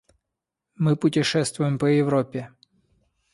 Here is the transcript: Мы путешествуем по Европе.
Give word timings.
Мы 0.73 0.95
путешествуем 0.95 1.77
по 1.77 1.85
Европе. 1.85 2.49